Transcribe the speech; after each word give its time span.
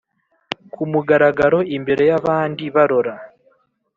ku 0.73 0.81
mugaragaro 0.91 1.59
imbere 1.75 2.03
y’ 2.09 2.13
abandi 2.19 2.63
barora, 2.75 3.13